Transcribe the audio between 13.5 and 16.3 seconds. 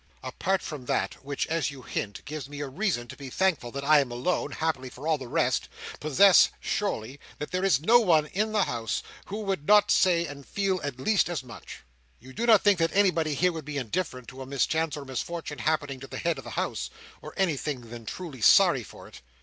would be indifferent to a mischance or misfortune happening to the